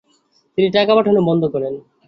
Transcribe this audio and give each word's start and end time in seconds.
তিনি 0.53 0.67
টাকা 0.71 0.91
পাঠানো 0.97 1.21
বন্ধ 1.29 1.43
করেন। 1.53 1.73